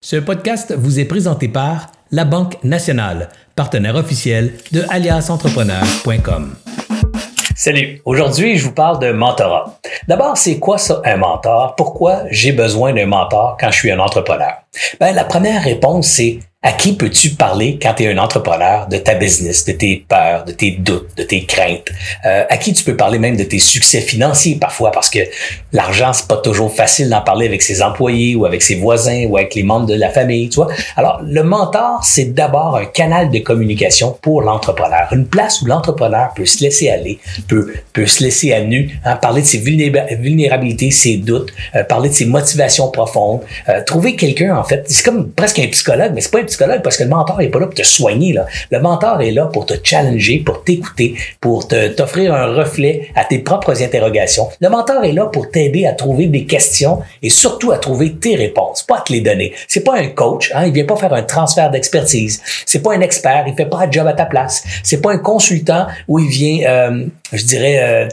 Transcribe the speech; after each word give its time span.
Ce 0.00 0.14
podcast 0.14 0.72
vous 0.78 1.00
est 1.00 1.06
présenté 1.06 1.48
par 1.48 1.88
La 2.12 2.24
Banque 2.24 2.62
Nationale, 2.62 3.30
partenaire 3.56 3.96
officiel 3.96 4.52
de 4.70 4.84
aliasentrepreneur.com. 4.90 6.54
Salut, 7.56 8.00
aujourd'hui 8.04 8.56
je 8.56 8.64
vous 8.66 8.74
parle 8.74 9.00
de 9.00 9.10
mentorat. 9.10 9.80
D'abord, 10.06 10.38
c'est 10.38 10.60
quoi 10.60 10.78
ça 10.78 11.02
un 11.04 11.16
mentor? 11.16 11.74
Pourquoi 11.74 12.22
j'ai 12.30 12.52
besoin 12.52 12.92
d'un 12.92 13.06
mentor 13.06 13.56
quand 13.58 13.72
je 13.72 13.76
suis 13.76 13.90
un 13.90 13.98
entrepreneur? 13.98 14.62
Ben, 15.00 15.12
la 15.12 15.24
première 15.24 15.64
réponse, 15.64 16.06
c'est 16.06 16.38
à 16.60 16.72
qui 16.72 16.94
peux-tu 16.94 17.30
parler 17.30 17.78
quand 17.80 17.94
tu 17.94 18.02
es 18.02 18.12
un 18.12 18.18
entrepreneur 18.18 18.88
de 18.88 18.98
ta 18.98 19.14
business, 19.14 19.64
de 19.64 19.70
tes 19.70 20.04
peurs, 20.08 20.44
de 20.44 20.50
tes 20.50 20.72
doutes, 20.72 21.06
de 21.16 21.22
tes 21.22 21.44
craintes? 21.44 21.86
Euh, 22.26 22.44
à 22.50 22.56
qui 22.56 22.72
tu 22.72 22.82
peux 22.82 22.96
parler 22.96 23.20
même 23.20 23.36
de 23.36 23.44
tes 23.44 23.60
succès 23.60 24.00
financiers 24.00 24.56
parfois? 24.56 24.90
Parce 24.90 25.08
que 25.08 25.20
l'argent, 25.72 26.12
c'est 26.12 26.26
pas 26.26 26.38
toujours 26.38 26.74
facile 26.74 27.10
d'en 27.10 27.20
parler 27.20 27.46
avec 27.46 27.62
ses 27.62 27.80
employés 27.80 28.34
ou 28.34 28.44
avec 28.44 28.60
ses 28.62 28.74
voisins 28.74 29.24
ou 29.28 29.36
avec 29.36 29.54
les 29.54 29.62
membres 29.62 29.86
de 29.86 29.94
la 29.94 30.10
famille, 30.10 30.48
tu 30.48 30.56
vois? 30.56 30.66
Alors, 30.96 31.20
le 31.24 31.44
mentor, 31.44 32.02
c'est 32.02 32.34
d'abord 32.34 32.76
un 32.76 32.86
canal 32.86 33.30
de 33.30 33.38
communication 33.38 34.18
pour 34.20 34.42
l'entrepreneur. 34.42 35.06
Une 35.12 35.28
place 35.28 35.62
où 35.62 35.66
l'entrepreneur 35.66 36.32
peut 36.34 36.46
se 36.46 36.60
laisser 36.64 36.88
aller, 36.90 37.20
peut, 37.46 37.72
peut 37.92 38.06
se 38.06 38.24
laisser 38.24 38.52
à 38.52 38.62
nu, 38.62 38.98
hein, 39.04 39.14
parler 39.14 39.42
de 39.42 39.46
ses 39.46 39.58
vulnérabilités, 39.58 40.90
ses 40.90 41.18
doutes, 41.18 41.52
euh, 41.76 41.84
parler 41.84 42.08
de 42.08 42.14
ses 42.14 42.26
motivations 42.26 42.90
profondes, 42.90 43.42
euh, 43.68 43.80
trouver 43.84 44.16
quelqu'un, 44.16 44.56
en 44.56 44.64
fait, 44.64 44.84
c'est 44.88 45.04
comme 45.04 45.30
presque 45.30 45.60
un 45.60 45.68
psychologue, 45.68 46.10
mais 46.16 46.20
c'est 46.20 46.32
pas 46.32 46.47
psychologue 46.48 46.82
parce 46.82 46.96
que 46.96 47.04
le 47.04 47.10
mentor 47.10 47.40
est 47.40 47.48
pas 47.48 47.60
là 47.60 47.66
pour 47.66 47.74
te 47.74 47.82
soigner. 47.82 48.32
Là. 48.32 48.46
Le 48.70 48.80
mentor 48.80 49.20
est 49.22 49.30
là 49.30 49.46
pour 49.46 49.66
te 49.66 49.74
challenger, 49.82 50.42
pour 50.44 50.64
t'écouter, 50.64 51.14
pour 51.40 51.68
t'offrir 51.68 52.34
un 52.34 52.46
reflet 52.54 53.08
à 53.14 53.24
tes 53.24 53.38
propres 53.38 53.82
interrogations. 53.82 54.48
Le 54.60 54.68
mentor 54.68 55.04
est 55.04 55.12
là 55.12 55.26
pour 55.26 55.50
t'aider 55.50 55.86
à 55.86 55.92
trouver 55.92 56.26
des 56.26 56.44
questions 56.44 57.00
et 57.22 57.30
surtout 57.30 57.72
à 57.72 57.78
trouver 57.78 58.14
tes 58.16 58.36
réponses, 58.36 58.82
pas 58.82 58.98
à 58.98 59.00
te 59.00 59.12
les 59.12 59.20
donner. 59.20 59.52
C'est 59.68 59.84
pas 59.84 59.96
un 59.96 60.08
coach, 60.08 60.50
hein, 60.54 60.66
il 60.66 60.72
vient 60.72 60.84
pas 60.84 60.96
faire 60.96 61.12
un 61.12 61.22
transfert 61.22 61.70
d'expertise. 61.70 62.42
C'est 62.66 62.82
pas 62.82 62.94
un 62.94 63.00
expert, 63.00 63.44
il 63.46 63.54
fait 63.54 63.66
pas 63.66 63.78
un 63.80 63.90
job 63.90 64.06
à 64.06 64.12
ta 64.12 64.26
place. 64.26 64.64
C'est 64.82 65.00
pas 65.00 65.12
un 65.12 65.18
consultant 65.18 65.86
où 66.08 66.18
il 66.18 66.28
vient, 66.28 66.68
euh, 66.68 67.06
je 67.32 67.44
dirais, 67.44 67.78
euh, 67.80 68.08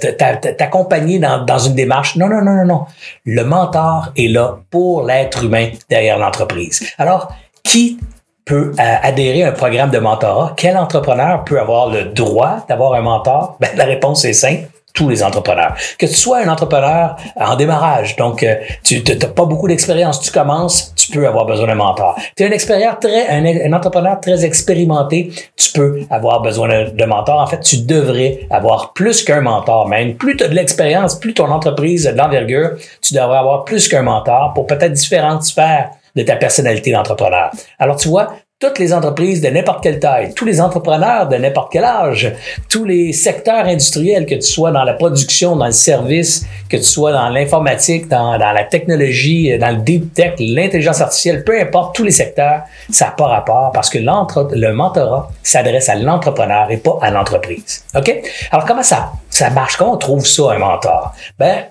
t'accompagner 0.58 1.20
dans, 1.20 1.44
dans 1.44 1.60
une 1.60 1.76
démarche. 1.76 2.16
Non, 2.16 2.28
non, 2.28 2.44
non, 2.44 2.56
non, 2.56 2.66
non. 2.66 2.86
Le 3.26 3.44
mentor 3.44 4.12
est 4.18 4.28
là 4.28 4.58
pour 4.70 5.04
l'être 5.04 5.44
humain 5.44 5.70
derrière 5.90 6.18
l'entreprise. 6.18 6.84
Alors, 6.98 7.32
qui 7.64 7.98
peut 8.46 8.72
euh, 8.80 8.96
adhérer 9.02 9.44
à 9.44 9.50
un 9.50 9.52
programme 9.52 9.90
de 9.90 10.00
mentorat? 10.00 10.54
Quel 10.56 10.78
entrepreneur 10.78 11.44
peut 11.44 11.60
avoir 11.60 11.90
le 11.90 12.06
droit 12.06 12.66
d'avoir 12.70 12.94
un 12.94 13.02
mentor? 13.02 13.58
Ben, 13.60 13.70
la 13.76 13.86
réponse 13.86 14.24
est 14.26 14.34
simple 14.34 14.70
tous 14.96 15.10
les 15.10 15.22
entrepreneurs. 15.22 15.76
Que 16.00 16.06
tu 16.06 16.14
sois 16.14 16.40
un 16.40 16.48
entrepreneur 16.48 17.18
en 17.36 17.56
démarrage, 17.56 18.16
donc 18.16 18.42
euh, 18.44 18.56
tu 18.82 19.04
n'as 19.04 19.28
pas 19.28 19.46
beaucoup 19.46 19.68
d'expérience, 19.68 20.22
tu 20.22 20.32
commences, 20.32 20.94
tu 20.96 21.12
peux 21.12 21.28
avoir 21.28 21.46
besoin 21.46 21.68
d'un 21.68 21.76
mentor. 21.76 22.18
Tu 22.38 22.44
es 22.44 22.48
un, 22.48 23.46
un, 23.46 23.74
entrepreneur 23.74 24.20
très 24.22 24.46
expérimenté, 24.46 25.32
tu 25.58 25.74
peux 25.74 26.00
avoir 26.10 26.42
besoin 26.42 26.70
de, 26.70 26.92
de 26.92 27.06
mentor. 27.06 27.42
En 27.42 27.48
fait, 27.48 27.60
tu 27.60 27.82
devrais 27.82 28.48
avoir 28.50 28.94
plus 28.94 29.22
qu'un 29.24 29.42
mentor 29.42 29.90
même. 29.90 30.16
Plus 30.16 30.38
tu 30.38 30.46
as 30.46 30.48
de 30.48 30.56
l'expérience, 30.56 31.16
plus 31.16 31.34
ton 31.34 31.52
entreprise 31.52 32.06
d'envergure, 32.16 32.72
tu 33.02 33.14
devrais 33.14 33.38
avoir 33.38 33.66
plus 33.66 33.90
qu'un 33.90 34.04
mentor 34.04 34.54
pour 34.54 34.66
peut-être 34.66 34.94
différentes 34.94 35.44
sphères 35.44 35.90
de 36.16 36.24
ta 36.24 36.36
personnalité 36.36 36.92
d'entrepreneur. 36.92 37.52
Alors, 37.80 37.96
tu 37.96 38.08
vois, 38.08 38.34
toutes 38.58 38.80
les 38.80 38.94
entreprises 38.94 39.42
de 39.42 39.50
n'importe 39.50 39.84
quelle 39.84 40.00
taille, 40.00 40.34
tous 40.34 40.46
les 40.46 40.62
entrepreneurs 40.62 41.28
de 41.28 41.36
n'importe 41.36 41.74
quel 41.74 41.84
âge, 41.84 42.34
tous 42.70 42.86
les 42.86 43.12
secteurs 43.12 43.66
industriels, 43.66 44.26
que 44.26 44.36
tu 44.36 44.44
sois 44.44 44.72
dans 44.72 44.86
la 44.86 44.94
production, 44.94 45.58
dans 45.58 45.66
le 45.66 45.74
service, 45.74 46.46
que 46.70 46.78
tu 46.78 46.84
sois 46.84 47.12
dans 47.12 47.28
l'informatique, 47.30 48.08
dans, 48.08 48.38
la 48.38 48.64
technologie, 48.64 49.58
dans 49.60 49.72
le 49.72 49.82
deep 49.82 50.14
tech, 50.14 50.36
l'intelligence 50.40 51.02
artificielle, 51.02 51.44
peu 51.44 51.60
importe, 51.60 51.96
tous 51.96 52.04
les 52.04 52.12
secteurs, 52.12 52.62
ça 52.90 53.06
n'a 53.06 53.12
pas 53.12 53.28
rapport 53.28 53.72
parce 53.74 53.90
que 53.90 53.98
le 53.98 54.72
mentorat 54.72 55.30
s'adresse 55.44 55.90
à 55.90 55.96
l'entrepreneur 55.96 56.72
et 56.72 56.78
pas 56.78 56.98
à 57.02 57.12
l'entreprise. 57.12 57.84
OK? 57.94 58.22
Alors, 58.52 58.66
comment 58.66 58.84
ça, 58.84 59.12
ça 59.30 59.50
marche? 59.50 59.76
Comment 59.76 59.96
on 59.96 59.98
trouve 59.98 60.26
ça, 60.26 60.54
un 60.54 60.60
mentor? 60.60 61.14
Ben, 61.38 61.66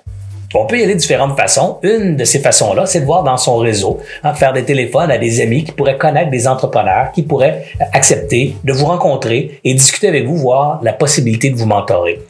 on 0.54 0.66
peut 0.66 0.78
y 0.78 0.82
aller 0.82 0.94
de 0.94 0.98
différentes 0.98 1.36
façons. 1.36 1.78
Une 1.82 2.16
de 2.16 2.24
ces 2.24 2.38
façons-là, 2.38 2.86
c'est 2.86 3.00
de 3.00 3.06
voir 3.06 3.22
dans 3.22 3.36
son 3.36 3.56
réseau, 3.56 3.98
hein, 4.22 4.34
faire 4.34 4.52
des 4.52 4.64
téléphones 4.64 5.10
à 5.10 5.18
des 5.18 5.40
amis 5.40 5.64
qui 5.64 5.72
pourraient 5.72 5.98
connaître 5.98 6.30
des 6.30 6.46
entrepreneurs, 6.46 7.12
qui 7.12 7.22
pourraient 7.22 7.64
accepter 7.92 8.56
de 8.64 8.72
vous 8.72 8.86
rencontrer 8.86 9.60
et 9.64 9.74
discuter 9.74 10.08
avec 10.08 10.26
vous, 10.26 10.36
voir 10.36 10.80
la 10.82 10.92
possibilité 10.92 11.50
de 11.50 11.56
vous 11.56 11.66
mentorer. 11.66 12.20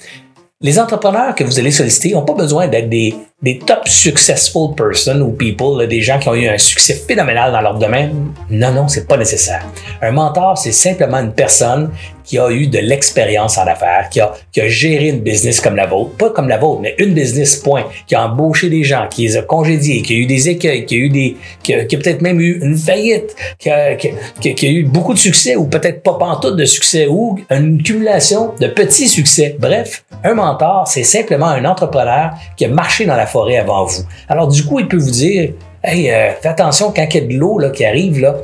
Les 0.61 0.79
entrepreneurs 0.79 1.35
que 1.35 1.45
vous 1.45 1.59
allez 1.59 1.71
solliciter 1.71 2.15
n'ont 2.15 2.23
pas 2.23 2.33
besoin 2.33 2.69
d'être 2.69 2.89
des, 2.89 3.15
des 3.43 3.59
top 3.59 3.87
successful 3.87 4.75
person 4.75 5.21
ou 5.21 5.33
people, 5.33 5.87
des 5.87 6.01
gens 6.01 6.19
qui 6.19 6.29
ont 6.31 6.35
eu 6.35 6.49
un 6.49 6.57
succès 6.57 6.95
phénoménal 6.95 7.53
dans 7.53 7.61
leur 7.61 7.79
domaine. 7.79 8.33
Non, 8.49 8.73
non, 8.73 8.89
c'est 8.89 9.07
pas 9.07 9.19
nécessaire. 9.19 9.67
Un 10.01 10.13
mentor, 10.13 10.57
c'est 10.57 10.73
simplement 10.73 11.19
une 11.19 11.33
personne 11.33 11.91
qui 12.25 12.39
a 12.39 12.51
eu 12.51 12.67
de 12.67 12.79
l'expérience 12.79 13.59
en 13.59 13.67
affaires, 13.67 14.09
qui 14.11 14.21
a, 14.21 14.33
qui 14.51 14.61
a 14.61 14.69
géré 14.69 15.09
une 15.09 15.21
business 15.21 15.61
comme 15.61 15.77
la 15.77 15.87
vôtre, 15.87 16.17
pas 16.17 16.31
comme 16.31 16.49
la 16.49 16.59
vôtre, 16.59 16.81
mais 16.81 16.95
une 16.99 17.15
business 17.15 17.57
point, 17.57 17.85
qui 18.07 18.15
a 18.15 18.27
embauché 18.27 18.71
des 18.71 18.83
gens, 18.83 19.07
qui 19.09 19.23
les 19.23 19.37
a 19.37 19.43
congédiés, 19.43 20.03
qui 20.03 20.15
a 20.15 20.17
eu 20.17 20.27
des 20.27 20.49
écueils, 20.49 20.87
qui 20.87 20.95
a 20.95 20.99
eu 20.99 21.11
des, 21.11 21.37
qui 21.63 21.75
a, 21.75 21.85
peut-être 21.85 22.23
même 22.23 22.41
eu 22.41 22.61
une 22.63 22.77
faillite, 22.77 23.37
qui 23.59 23.71
a, 23.71 23.95
qui, 23.95 24.11
qui 24.41 24.67
a, 24.67 24.71
eu 24.71 24.85
beaucoup 24.85 25.13
de 25.13 25.19
succès 25.19 25.57
ou 25.57 25.67
peut-être 25.67 26.03
pas 26.03 26.15
pantoute 26.15 26.57
de 26.57 26.65
succès 26.65 27.07
ou 27.07 27.39
une 27.51 27.83
cumulation 27.83 28.53
de 28.59 28.69
petits 28.69 29.09
succès. 29.09 29.57
Bref, 29.59 30.05
un 30.25 30.35
mentor, 30.35 30.89
c'est 30.89 31.05
simplement 31.05 31.49
un 31.49 31.65
entrepreneur 31.65 32.31
qui 32.57 32.65
a 32.65 32.69
marché 32.69 33.05
dans 33.05 33.17
la 33.17 33.27
forêt 33.27 33.59
avant 33.59 33.85
vous. 33.85 34.03
Alors 34.29 34.49
du 34.49 34.65
coup, 34.65 34.81
il 34.81 34.89
peut 34.89 34.97
vous 34.97 35.11
dire, 35.11 35.51
hey, 35.83 36.11
euh, 36.11 36.31
fais 36.41 36.49
attention 36.49 36.93
quand 36.95 37.07
il 37.11 37.15
y 37.15 37.25
a 37.25 37.27
de 37.27 37.35
l'eau 37.35 37.61
qui 37.73 37.85
arrive, 37.85 38.21
là, 38.21 38.37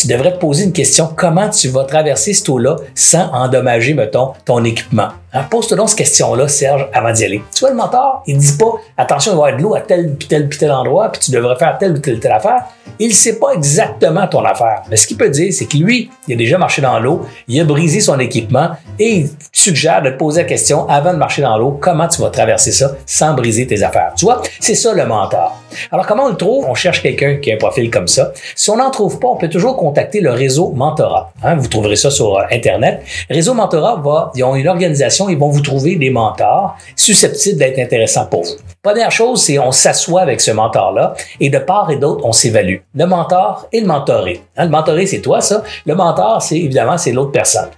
tu 0.00 0.06
devrais 0.06 0.32
te 0.32 0.38
poser 0.38 0.64
une 0.64 0.72
question, 0.72 1.08
comment 1.16 1.48
tu 1.48 1.68
vas 1.68 1.82
traverser 1.82 2.32
cette 2.32 2.48
eau-là 2.48 2.76
sans 2.94 3.32
endommager, 3.32 3.94
mettons, 3.94 4.32
ton 4.44 4.62
équipement? 4.64 5.08
Hein, 5.32 5.42
pose-toi 5.50 5.76
donc 5.76 5.88
cette 5.88 5.98
question-là, 5.98 6.46
Serge, 6.46 6.88
avant 6.92 7.12
d'y 7.12 7.24
aller. 7.24 7.42
Tu 7.52 7.60
vois, 7.60 7.70
le 7.70 7.76
mentor, 7.76 8.22
il 8.26 8.38
dit 8.38 8.56
pas, 8.56 8.74
attention, 8.96 9.32
il 9.32 9.38
va 9.38 9.50
y 9.50 9.52
avoir 9.52 9.56
de 9.58 9.62
l'eau 9.62 9.74
à 9.74 9.80
tel, 9.80 10.14
puis 10.14 10.28
tel, 10.28 10.48
puis 10.48 10.58
tel 10.58 10.70
endroit, 10.70 11.10
puis 11.10 11.20
tu 11.20 11.30
devrais 11.32 11.56
faire 11.56 11.76
telle 11.78 11.92
ou 11.92 11.98
telle, 11.98 12.20
telle 12.20 12.32
affaire. 12.32 12.64
Il 13.00 13.12
sait 13.12 13.38
pas 13.38 13.50
exactement 13.54 14.26
ton 14.28 14.44
affaire. 14.44 14.82
Mais 14.88 14.96
ce 14.96 15.06
qu'il 15.06 15.16
peut 15.16 15.28
dire, 15.28 15.52
c'est 15.52 15.66
que 15.66 15.76
lui, 15.76 16.10
il 16.28 16.34
a 16.34 16.36
déjà 16.36 16.58
marché 16.58 16.80
dans 16.80 16.98
l'eau, 17.00 17.26
il 17.48 17.60
a 17.60 17.64
brisé 17.64 18.00
son 18.00 18.18
équipement 18.20 18.70
et 18.98 19.16
il 19.16 19.30
suggère 19.52 20.00
de 20.02 20.10
te 20.10 20.16
poser 20.16 20.42
la 20.42 20.48
question 20.48 20.88
avant 20.88 21.12
de 21.12 21.18
marcher 21.18 21.42
dans 21.42 21.58
l'eau, 21.58 21.76
comment 21.80 22.08
tu 22.08 22.22
vas 22.22 22.30
traverser 22.30 22.72
ça 22.72 22.92
sans 23.04 23.34
briser 23.34 23.66
tes 23.66 23.82
affaires. 23.82 24.12
Tu 24.16 24.24
vois, 24.24 24.42
c'est 24.60 24.74
ça 24.74 24.94
le 24.94 25.04
mentor. 25.04 25.60
Alors, 25.90 26.06
comment 26.06 26.24
on 26.24 26.30
le 26.30 26.36
trouve? 26.36 26.66
On 26.68 26.74
cherche 26.74 27.02
quelqu'un 27.02 27.36
qui 27.36 27.50
a 27.50 27.54
un 27.54 27.58
profil 27.58 27.90
comme 27.90 28.08
ça. 28.08 28.32
Si 28.54 28.70
on 28.70 28.76
n'en 28.76 28.90
trouve 28.90 29.18
pas, 29.18 29.28
on 29.28 29.36
peut 29.36 29.48
toujours 29.48 29.76
contacter 29.76 30.20
le 30.20 30.30
réseau 30.30 30.70
Mentorat. 30.70 31.32
Hein, 31.42 31.56
vous 31.56 31.68
trouverez 31.68 31.96
ça 31.96 32.10
sur 32.10 32.36
euh, 32.38 32.42
Internet. 32.50 33.02
Réseau 33.30 33.54
Mentorat 33.54 33.96
va, 33.96 34.32
ils 34.34 34.44
ont 34.44 34.54
une 34.54 34.68
organisation 34.68 35.28
ils 35.28 35.38
vont 35.38 35.50
vous 35.50 35.60
trouver 35.60 35.96
des 35.96 36.10
mentors 36.10 36.76
susceptibles 36.96 37.58
d'être 37.58 37.78
intéressants 37.78 38.26
pour 38.26 38.44
vous. 38.44 38.54
Première 38.82 39.10
chose, 39.10 39.42
c'est 39.42 39.58
on 39.58 39.72
s'assoit 39.72 40.22
avec 40.22 40.40
ce 40.40 40.50
mentor-là 40.50 41.14
et 41.40 41.50
de 41.50 41.58
part 41.58 41.90
et 41.90 41.96
d'autre, 41.96 42.24
on 42.24 42.32
s'évalue. 42.32 42.76
Le 42.94 43.06
mentor 43.06 43.66
et 43.72 43.80
le 43.80 43.86
mentoré. 43.86 44.42
Hein, 44.56 44.64
le 44.64 44.70
mentoré, 44.70 45.06
c'est 45.06 45.20
toi, 45.20 45.40
ça. 45.40 45.62
Le 45.84 45.94
mentor, 45.94 46.42
c'est 46.42 46.56
évidemment, 46.56 46.96
c'est 46.96 47.12
l'autre 47.12 47.32
personne. 47.32 47.68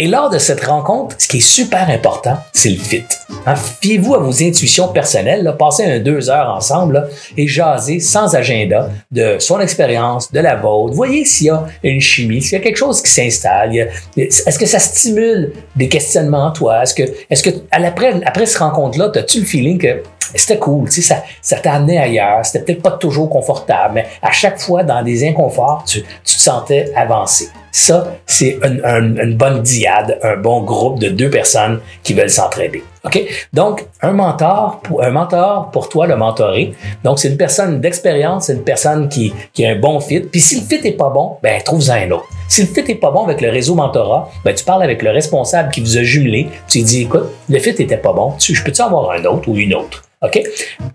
Et 0.00 0.06
lors 0.06 0.30
de 0.30 0.38
cette 0.38 0.64
rencontre, 0.64 1.16
ce 1.18 1.26
qui 1.26 1.38
est 1.38 1.40
super 1.40 1.90
important, 1.90 2.36
c'est 2.52 2.70
le 2.70 2.78
fit. 2.78 3.02
Hein, 3.46 3.56
fiez-vous 3.56 4.14
à 4.14 4.18
vos 4.18 4.42
intuitions 4.42 4.86
personnelles, 4.88 5.42
là, 5.42 5.52
passez 5.52 5.84
un 5.84 5.98
deux 5.98 6.30
heures 6.30 6.50
ensemble 6.50 7.08
et 7.36 7.48
jaser 7.48 7.98
sans 7.98 8.36
agenda 8.36 8.90
de 9.10 9.38
son 9.40 9.58
expérience, 9.58 10.30
de 10.30 10.38
la 10.38 10.54
vôtre. 10.54 10.94
Voyez 10.94 11.24
s'il 11.24 11.48
y 11.48 11.50
a 11.50 11.66
une 11.82 12.00
chimie, 12.00 12.40
s'il 12.40 12.52
y 12.52 12.60
a 12.60 12.64
quelque 12.64 12.76
chose 12.76 13.02
qui 13.02 13.10
s'installe. 13.10 13.88
Est-ce 14.16 14.58
que 14.58 14.66
ça 14.66 14.78
stimule 14.78 15.52
des 15.74 15.88
questionnements 15.88 16.46
en 16.46 16.52
toi? 16.52 16.84
Est-ce 16.84 16.94
que, 16.94 17.02
est-ce 17.28 17.42
que 17.42 17.50
après, 17.72 18.20
après 18.24 18.46
cette 18.46 18.58
rencontre-là, 18.58 19.10
as-tu 19.16 19.40
le 19.40 19.46
feeling 19.46 19.78
que 19.78 20.02
c'était 20.32 20.58
cool, 20.58 20.88
tu 20.88 21.02
sais, 21.02 21.14
ça, 21.14 21.24
ça 21.42 21.56
t'a 21.56 21.72
amené 21.72 21.98
ailleurs, 21.98 22.44
c'était 22.44 22.64
peut-être 22.64 22.82
pas 22.82 22.90
toujours 22.92 23.30
confortable, 23.30 23.94
mais 23.94 24.06
à 24.22 24.30
chaque 24.30 24.60
fois, 24.60 24.84
dans 24.84 25.02
des 25.02 25.26
inconforts, 25.26 25.84
tu, 25.86 26.02
tu 26.02 26.36
te 26.36 26.40
sentais 26.40 26.92
avancer. 26.94 27.48
Ça, 27.72 28.14
c'est 28.26 28.58
une, 28.62 29.36
bonne 29.36 29.62
diade, 29.62 30.18
un 30.22 30.36
bon 30.36 30.62
groupe 30.62 30.98
de 30.98 31.08
deux 31.08 31.30
personnes 31.30 31.80
qui 32.02 32.14
veulent 32.14 32.30
s'entraider. 32.30 32.82
OK? 33.04 33.22
Donc, 33.52 33.86
un 34.02 34.12
mentor, 34.12 34.80
pour, 34.82 35.02
un 35.02 35.10
mentor 35.10 35.70
pour 35.70 35.88
toi, 35.88 36.06
le 36.06 36.16
mentoré. 36.16 36.74
Donc, 37.04 37.18
c'est 37.18 37.28
une 37.28 37.36
personne 37.36 37.80
d'expérience, 37.80 38.46
c'est 38.46 38.54
une 38.54 38.64
personne 38.64 39.08
qui, 39.08 39.32
qui 39.52 39.64
a 39.64 39.70
un 39.70 39.78
bon 39.78 40.00
fit. 40.00 40.20
Puis 40.20 40.40
si 40.40 40.60
le 40.60 40.62
fit 40.62 40.86
est 40.86 40.96
pas 40.96 41.10
bon, 41.10 41.36
ben, 41.42 41.60
trouve-en 41.62 41.94
un 41.94 42.10
autre. 42.10 42.28
Si 42.48 42.62
le 42.62 42.68
fit 42.68 42.90
est 42.90 42.96
pas 42.96 43.10
bon 43.10 43.24
avec 43.24 43.40
le 43.40 43.50
réseau 43.50 43.74
mentorat, 43.74 44.30
ben, 44.44 44.54
tu 44.54 44.64
parles 44.64 44.82
avec 44.82 45.02
le 45.02 45.10
responsable 45.10 45.70
qui 45.70 45.80
vous 45.80 45.98
a 45.98 46.02
jumelé, 46.02 46.48
tu 46.68 46.78
lui 46.78 46.84
dis, 46.84 47.02
écoute, 47.02 47.26
le 47.48 47.58
fit 47.58 47.70
était 47.70 47.96
pas 47.96 48.12
bon, 48.12 48.34
je 48.38 48.62
peux-tu 48.62 48.82
avoir 48.82 49.10
un 49.10 49.24
autre 49.24 49.48
ou 49.48 49.56
une 49.56 49.74
autre? 49.74 50.02
OK? 50.22 50.42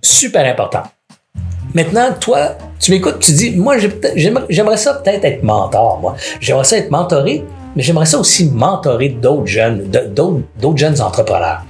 Super 0.02 0.46
important. 0.46 0.84
Maintenant, 1.74 2.14
toi, 2.20 2.58
tu 2.80 2.92
m'écoutes, 2.92 3.20
tu 3.20 3.32
dis, 3.32 3.52
moi, 3.52 3.78
j'aimerais 4.16 4.78
ça 4.78 4.94
peut-être 4.94 5.26
être 5.26 5.44
mentor, 5.44 6.00
moi. 6.00 6.16
J'aimerais 6.40 6.66
ça 6.66 6.78
être 6.78 6.92
mentoré, 6.92 7.44
mais 7.76 7.82
j'aimerais 7.82 8.06
ça 8.06 8.20
aussi 8.20 8.50
mentorer 8.50 9.10
d'autres 9.10 9.48
jeunes, 9.48 9.90
d'autres 9.90 10.78
jeunes 10.78 11.02
entrepreneurs. 11.02 11.64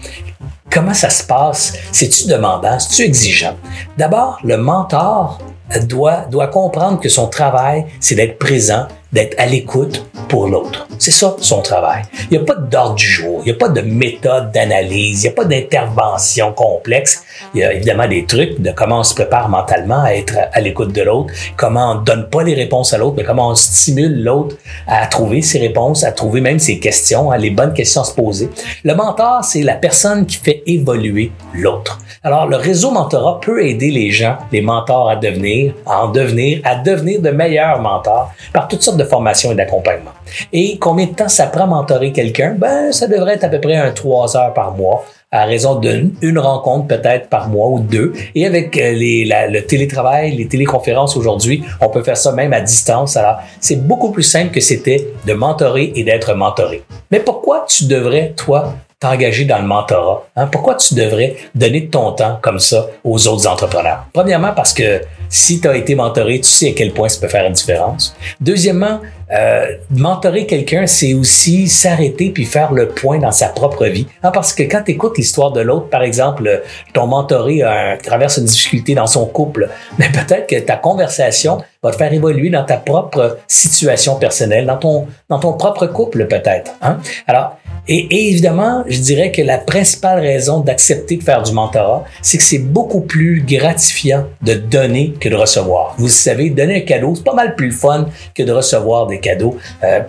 Comment 0.69 0.93
ça 0.93 1.09
se 1.09 1.23
passe? 1.23 1.73
C'est-tu 1.91 2.27
demandant? 2.27 2.79
C'est-tu 2.79 3.03
exigeant? 3.03 3.55
D'abord, 3.97 4.39
le 4.43 4.57
mentor 4.57 5.39
doit, 5.87 6.25
doit 6.29 6.47
comprendre 6.47 6.99
que 6.99 7.09
son 7.09 7.27
travail, 7.27 7.85
c'est 7.99 8.15
d'être 8.15 8.37
présent, 8.39 8.87
d'être 9.13 9.39
à 9.39 9.45
l'écoute 9.45 10.05
pour 10.33 10.47
l'autre. 10.47 10.87
C'est 10.97 11.11
ça 11.11 11.35
son 11.41 11.61
travail. 11.61 12.01
Il 12.31 12.39
n'y 12.39 12.43
a 12.43 12.45
pas 12.45 12.55
d'ordre 12.55 12.95
du 12.95 13.05
jour, 13.05 13.41
il 13.45 13.51
n'y 13.51 13.51
a 13.51 13.59
pas 13.59 13.69
de 13.69 13.81
méthode 13.81 14.51
d'analyse, 14.51 15.21
il 15.21 15.27
n'y 15.27 15.31
a 15.31 15.35
pas 15.35 15.45
d'intervention 15.45 16.53
complexe. 16.53 17.23
Il 17.53 17.59
y 17.59 17.63
a 17.63 17.71
évidemment 17.71 18.07
des 18.07 18.25
trucs 18.25 18.59
de 18.59 18.71
comment 18.71 19.01
on 19.01 19.03
se 19.03 19.13
prépare 19.13 19.47
mentalement 19.47 20.01
à 20.01 20.13
être 20.13 20.33
à 20.51 20.59
l'écoute 20.59 20.91
de 20.91 21.03
l'autre, 21.03 21.31
comment 21.55 21.91
on 21.91 21.95
donne 22.01 22.29
pas 22.31 22.41
les 22.41 22.55
réponses 22.55 22.93
à 22.93 22.97
l'autre, 22.97 23.13
mais 23.17 23.23
comment 23.23 23.49
on 23.49 23.53
stimule 23.53 24.23
l'autre 24.23 24.55
à 24.87 25.05
trouver 25.05 25.43
ses 25.43 25.59
réponses, 25.59 26.03
à 26.03 26.11
trouver 26.11 26.41
même 26.41 26.57
ses 26.57 26.79
questions, 26.79 27.29
à 27.29 27.37
les 27.37 27.51
bonnes 27.51 27.75
questions 27.75 28.01
à 28.01 28.05
se 28.05 28.15
poser. 28.15 28.49
Le 28.83 28.95
mentor, 28.95 29.43
c'est 29.43 29.61
la 29.61 29.75
personne 29.75 30.25
qui 30.25 30.37
fait 30.37 30.63
évoluer 30.65 31.31
l'autre. 31.53 31.99
Alors, 32.23 32.47
le 32.47 32.55
réseau 32.55 32.89
mentorat 32.89 33.39
peut 33.39 33.63
aider 33.63 33.91
les 33.91 34.09
gens, 34.09 34.37
les 34.51 34.61
mentors 34.61 35.09
à 35.09 35.15
devenir, 35.15 35.75
à 35.85 36.05
en 36.05 36.09
devenir, 36.09 36.61
à 36.63 36.75
devenir 36.75 37.21
de 37.21 37.29
meilleurs 37.29 37.79
mentors 37.79 38.31
par 38.51 38.67
toutes 38.67 38.81
sortes 38.81 38.97
de 38.97 39.03
formation 39.03 39.51
et 39.51 39.55
d'accompagnement. 39.55 40.11
Et 40.51 40.77
combien 40.77 41.07
de 41.07 41.13
temps 41.13 41.29
ça 41.29 41.47
prend 41.47 41.67
mentorer 41.67 42.11
quelqu'un? 42.11 42.55
Ben, 42.57 42.91
ça 42.91 43.07
devrait 43.07 43.35
être 43.35 43.43
à 43.43 43.49
peu 43.49 43.59
près 43.61 43.75
un 43.75 43.91
trois 43.91 44.35
heures 44.37 44.53
par 44.53 44.75
mois 44.75 45.05
à 45.33 45.45
raison 45.45 45.75
d'une 45.75 46.37
rencontre 46.37 46.87
peut-être 46.87 47.27
par 47.27 47.49
mois 47.49 47.67
ou 47.67 47.79
deux. 47.79 48.13
Et 48.35 48.45
avec 48.45 48.77
euh, 48.77 48.93
le 48.93 49.59
télétravail, 49.61 50.35
les 50.35 50.47
téléconférences 50.47 51.17
aujourd'hui, 51.17 51.63
on 51.81 51.89
peut 51.89 52.03
faire 52.03 52.17
ça 52.17 52.31
même 52.33 52.53
à 52.53 52.61
distance. 52.61 53.17
Alors, 53.17 53.37
c'est 53.59 53.87
beaucoup 53.87 54.11
plus 54.11 54.23
simple 54.23 54.51
que 54.51 54.61
c'était 54.61 55.07
de 55.25 55.33
mentorer 55.33 55.91
et 55.95 56.03
d'être 56.03 56.35
mentoré. 56.35 56.83
Mais 57.09 57.19
pourquoi 57.19 57.65
tu 57.67 57.85
devrais, 57.85 58.33
toi, 58.37 58.75
t'engager 59.03 59.43
dans 59.43 59.59
le 59.59 59.67
mentorat? 59.67 60.23
Hein? 60.37 60.47
Pourquoi 60.47 60.75
tu 60.75 60.95
devrais 60.95 61.35
donner 61.53 61.87
ton 61.87 62.13
temps 62.13 62.39
comme 62.41 62.59
ça 62.59 62.87
aux 63.03 63.27
autres 63.27 63.47
entrepreneurs? 63.47 64.05
Premièrement, 64.13 64.53
parce 64.55 64.73
que 64.73 65.01
si 65.27 65.59
tu 65.59 65.67
as 65.67 65.75
été 65.75 65.93
mentoré, 65.95 66.39
tu 66.39 66.49
sais 66.49 66.69
à 66.69 66.73
quel 66.73 66.93
point 66.93 67.09
ça 67.09 67.19
peut 67.19 67.27
faire 67.27 67.45
une 67.45 67.53
différence. 67.53 68.15
Deuxièmement, 68.39 69.01
euh, 69.31 69.65
mentorer 69.89 70.45
quelqu'un, 70.45 70.85
c'est 70.85 71.13
aussi 71.13 71.67
s'arrêter 71.67 72.29
puis 72.29 72.45
faire 72.45 72.71
le 72.71 72.87
point 72.89 73.17
dans 73.17 73.31
sa 73.31 73.49
propre 73.49 73.87
vie. 73.87 74.07
Hein, 74.21 74.31
parce 74.31 74.53
que 74.53 74.63
quand 74.63 74.83
tu 74.85 74.91
écoutes 74.91 75.17
l'histoire 75.17 75.51
de 75.51 75.59
l'autre, 75.59 75.89
par 75.89 76.03
exemple, 76.03 76.61
ton 76.93 77.07
mentoré 77.07 77.61
traverse 78.03 78.37
une 78.37 78.45
difficulté 78.45 78.95
dans 78.95 79.07
son 79.07 79.25
couple, 79.25 79.69
mais 79.97 80.07
peut-être 80.09 80.47
que 80.47 80.59
ta 80.59 80.77
conversation 80.77 81.61
va 81.81 81.91
te 81.91 81.97
faire 81.97 82.13
évoluer 82.13 82.49
dans 82.49 82.63
ta 82.63 82.77
propre 82.77 83.39
situation 83.47 84.15
personnelle, 84.15 84.65
dans 84.65 84.77
ton, 84.77 85.07
dans 85.29 85.39
ton 85.39 85.53
propre 85.53 85.87
couple 85.87 86.25
peut-être. 86.27 86.71
Hein? 86.81 86.99
Alors, 87.27 87.57
et, 87.87 88.29
évidemment, 88.29 88.83
je 88.87 88.99
dirais 88.99 89.31
que 89.31 89.41
la 89.41 89.57
principale 89.57 90.19
raison 90.21 90.61
d'accepter 90.61 91.17
de 91.17 91.23
faire 91.23 91.43
du 91.43 91.51
mentorat, 91.51 92.05
c'est 92.21 92.37
que 92.37 92.43
c'est 92.43 92.59
beaucoup 92.59 93.01
plus 93.01 93.43
gratifiant 93.45 94.25
de 94.41 94.53
donner 94.53 95.13
que 95.19 95.27
de 95.27 95.35
recevoir. 95.35 95.95
Vous 95.97 96.07
savez, 96.07 96.49
donner 96.49 96.77
un 96.77 96.85
cadeau, 96.85 97.13
c'est 97.15 97.25
pas 97.25 97.33
mal 97.33 97.55
plus 97.55 97.71
fun 97.71 98.07
que 98.33 98.43
de 98.43 98.51
recevoir 98.51 99.07
des 99.07 99.19
cadeaux. 99.19 99.57
Euh, 99.83 99.99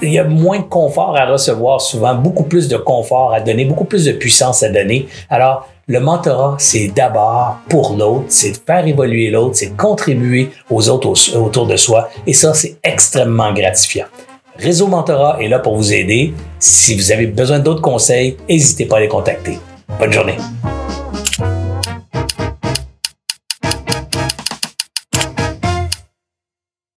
il 0.00 0.12
y 0.12 0.18
a 0.18 0.24
moins 0.24 0.58
de 0.58 0.64
confort 0.64 1.16
à 1.16 1.26
recevoir 1.26 1.80
souvent, 1.80 2.14
beaucoup 2.14 2.44
plus 2.44 2.68
de 2.68 2.76
confort 2.76 3.32
à 3.34 3.40
donner, 3.40 3.64
beaucoup 3.64 3.84
plus 3.84 4.04
de 4.04 4.12
puissance 4.12 4.62
à 4.62 4.68
donner. 4.68 5.06
Alors, 5.28 5.68
le 5.86 6.00
mentorat, 6.00 6.56
c'est 6.58 6.88
d'abord 6.88 7.58
pour 7.68 7.96
l'autre, 7.96 8.26
c'est 8.28 8.52
de 8.52 8.58
faire 8.64 8.86
évoluer 8.86 9.30
l'autre, 9.30 9.56
c'est 9.56 9.74
de 9.74 9.76
contribuer 9.76 10.50
aux 10.70 10.88
autres 10.88 11.36
autour 11.36 11.66
de 11.66 11.76
soi. 11.76 12.08
Et 12.26 12.32
ça, 12.32 12.54
c'est 12.54 12.76
extrêmement 12.82 13.52
gratifiant. 13.52 14.06
Réseau 14.58 14.86
Mentorat 14.86 15.38
est 15.40 15.48
là 15.48 15.58
pour 15.58 15.76
vous 15.76 15.92
aider. 15.92 16.34
Si 16.58 16.94
vous 16.94 17.10
avez 17.10 17.26
besoin 17.26 17.58
d'autres 17.58 17.80
conseils, 17.80 18.36
n'hésitez 18.48 18.84
pas 18.84 18.98
à 18.98 19.00
les 19.00 19.08
contacter. 19.08 19.58
Bonne 19.98 20.12
journée. 20.12 20.36